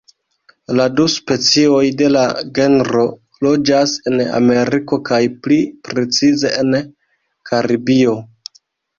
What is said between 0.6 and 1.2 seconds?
La du